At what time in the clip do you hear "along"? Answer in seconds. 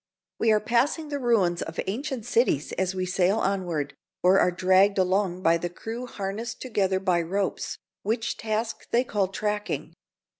4.97-5.43